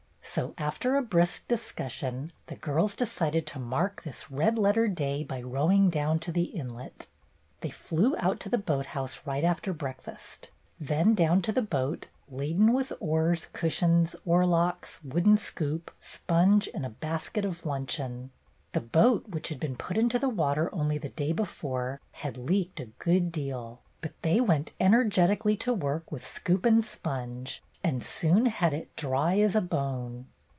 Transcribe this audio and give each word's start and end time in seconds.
So, 0.33 0.53
after 0.57 0.95
a 0.95 1.01
brisk 1.01 1.45
discussion, 1.49 2.31
the 2.47 2.55
girls 2.55 2.95
decided 2.95 3.45
to 3.47 3.59
mark 3.59 4.03
this 4.03 4.31
red 4.31 4.57
letter 4.57 4.87
day 4.87 5.25
by 5.25 5.41
rowing 5.41 5.89
down 5.89 6.19
to 6.19 6.31
the 6.31 6.43
inlet. 6.43 7.07
They 7.59 7.69
flew 7.69 8.15
out 8.17 8.39
to 8.41 8.47
the 8.47 8.57
boat 8.57 8.85
house 8.85 9.19
right 9.25 9.43
after 9.43 9.73
breakfast, 9.73 10.49
then 10.79 11.15
down 11.15 11.41
to 11.41 11.51
the 11.51 11.61
boat, 11.61 12.07
laden 12.29 12.71
with 12.71 12.93
oars, 13.01 13.45
cushions, 13.47 14.15
oarlocks, 14.25 15.03
wooden 15.03 15.35
scoop, 15.35 15.91
sponge, 15.99 16.69
and 16.73 16.85
a 16.85 16.89
basket 16.89 17.43
of 17.43 17.65
luncheon. 17.65 18.31
The 18.71 18.79
boat, 18.79 19.27
which 19.27 19.49
had 19.49 19.59
been 19.59 19.75
put 19.75 19.97
into 19.97 20.17
the 20.17 20.29
water 20.29 20.73
only 20.73 20.97
the 20.97 21.09
day 21.09 21.33
before, 21.33 21.99
had 22.13 22.37
leaked 22.37 22.79
a 22.79 22.85
good 22.99 23.33
deal, 23.33 23.81
but 23.99 24.13
they 24.21 24.39
went 24.39 24.71
energetically 24.79 25.57
to 25.57 25.73
work 25.73 26.09
with 26.09 26.25
scoop 26.25 26.65
and 26.65 26.85
sponge, 26.85 27.61
and 27.83 28.03
soon 28.03 28.45
had 28.45 28.73
it 28.75 28.95
dry 28.95 29.39
as 29.39 29.55
a 29.55 29.61
bone. 29.61 30.27